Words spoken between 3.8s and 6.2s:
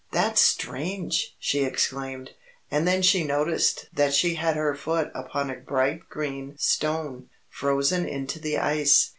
that she had her foot upon a bright